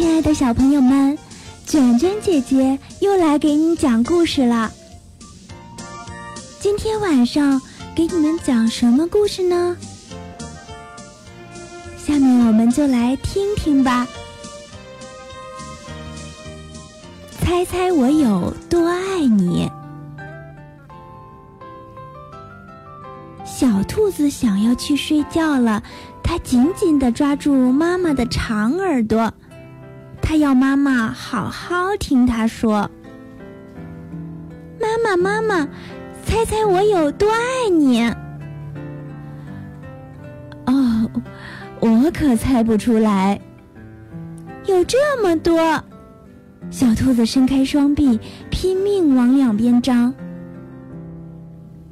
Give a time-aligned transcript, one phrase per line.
[0.00, 1.18] 亲爱的小朋友们，
[1.66, 4.72] 卷卷姐姐又来给你讲故事了。
[6.58, 7.60] 今天晚上
[7.94, 9.76] 给你们讲什么故事呢？
[12.02, 14.08] 下面我们就来听听吧。
[17.38, 19.70] 猜猜我有多爱你？
[23.44, 25.82] 小兔子想要去睡觉了，
[26.22, 29.30] 它紧紧地抓住妈妈的长耳朵，
[30.30, 32.88] 它要妈妈好好听它说
[34.80, 35.68] ：“妈妈，妈妈，
[36.24, 38.04] 猜猜我有多爱你？”
[40.66, 41.10] 哦，
[41.80, 43.40] 我可猜不出来。
[44.66, 45.82] 有这么多，
[46.70, 48.20] 小兔子伸开双臂，
[48.52, 50.14] 拼命往两边张。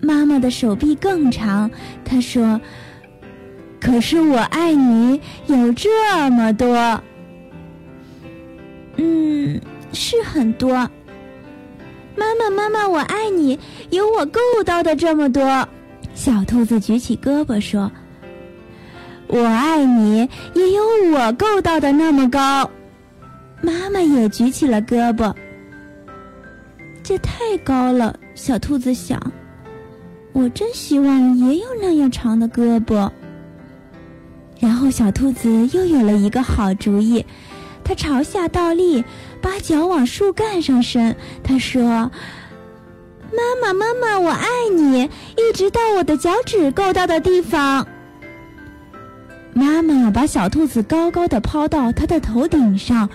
[0.00, 1.70] 妈妈的手臂更长，
[2.04, 2.60] 她说
[3.80, 5.88] ：“可是我爱你有这
[6.32, 7.00] 么多，
[9.94, 10.72] 是很多。
[12.16, 13.58] 妈妈，妈妈，我爱你
[13.90, 15.66] 有我够到的这么多。”
[16.14, 17.90] 小兔子举起胳膊说
[19.26, 22.70] ：“我爱你也有我够到的那么高。”
[23.60, 25.34] 妈妈也举起了胳膊，
[27.02, 29.20] 这太高了，小兔子想。
[30.32, 33.10] 我真希望也有那样长的胳膊。
[34.60, 37.24] 然后小兔子又有了一个好主意，
[37.84, 39.04] 它朝下倒立，
[39.42, 41.14] 把脚往树干上伸。
[41.42, 41.82] 它说
[43.30, 45.02] ：“妈妈，妈妈，我爱你，
[45.36, 47.86] 一直到我的脚趾够到的地方。”
[49.52, 53.08] 妈妈把小兔子高高的抛到它的头顶上，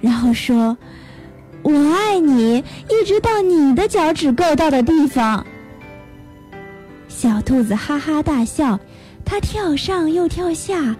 [0.00, 0.76] 然后说
[1.62, 5.46] ：“我爱你，一直到你的脚趾够到的地方。”
[7.06, 8.80] 小兔子哈哈大笑，
[9.24, 10.96] 它跳上又跳下。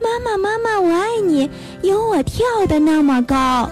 [0.00, 1.48] 妈妈，妈妈，我爱你，
[1.82, 3.70] 有我跳的那么高。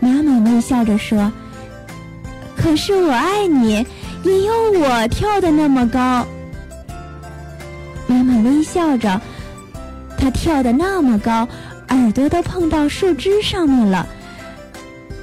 [0.00, 1.30] 妈妈微笑着说
[2.56, 3.84] ：“可是我爱你，
[4.22, 6.26] 也有我跳的那么高。”
[8.06, 9.20] 妈妈微笑着，
[10.16, 11.48] 她跳的那么高，
[11.88, 14.06] 耳朵都碰到树枝上面了。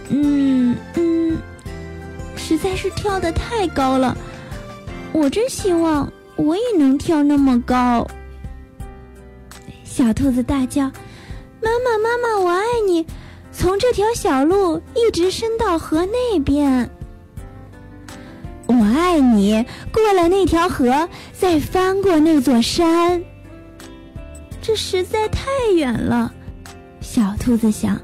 [0.09, 1.37] 嗯嗯，
[2.35, 4.17] 实在是跳的太高了。
[5.11, 8.05] 我真希望我也能跳那么高。
[9.99, 10.83] 小兔子大叫
[11.61, 13.05] ：“妈妈，妈妈，我爱你！
[13.51, 16.89] 从这条小路一直伸到河那边。
[18.67, 23.21] 我爱你，过了那条河，再翻过那座山。
[24.61, 26.33] 这实在太远了。”
[27.01, 27.99] 小兔子想，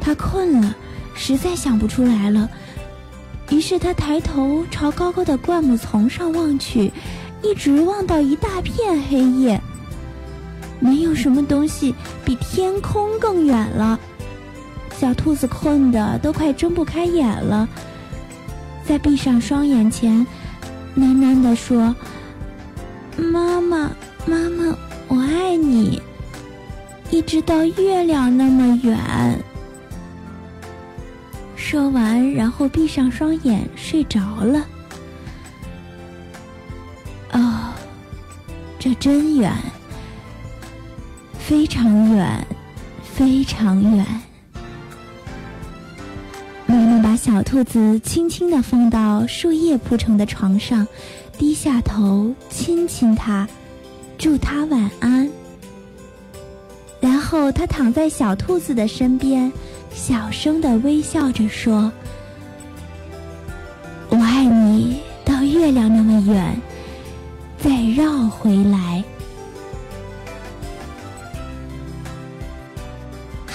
[0.00, 0.76] 它困了，
[1.16, 2.48] 实在想不出来了。
[3.50, 6.92] 于是他抬头朝高高的灌木丛上望去，
[7.42, 9.60] 一直望到一大片黑夜。
[10.80, 14.00] 没有什么东西比天空更远了。
[14.96, 17.68] 小兔子困得都快睁不开眼了，
[18.84, 20.26] 在闭上双眼前，
[20.96, 21.94] 喃喃地说
[23.16, 23.90] ：“妈妈，
[24.26, 24.76] 妈妈，
[25.08, 26.02] 我爱你，
[27.10, 28.98] 一直到月亮那么远。”
[31.56, 34.66] 说完，然后闭上双眼睡着了。
[37.32, 37.72] 哦，
[38.78, 39.52] 这真远，
[41.50, 42.46] 非常远，
[43.02, 44.06] 非常远。
[46.64, 50.86] 妈妈把小兔子轻轻地放到树叶铺成的床上，
[51.36, 53.48] 低下头亲亲它，
[54.16, 55.28] 祝它晚安。
[57.00, 59.52] 然后它躺在小兔子的身边。
[59.92, 61.90] 小声的微笑着说
[64.08, 66.56] ：“我爱你到月亮那么远，
[67.58, 69.02] 再绕回来。”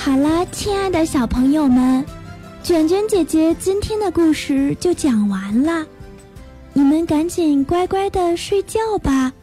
[0.06, 2.06] 好啦，亲爱的小朋友们，
[2.62, 5.84] 卷卷姐姐今天的故事就讲完了，
[6.74, 9.34] 你们赶紧乖乖的睡觉吧。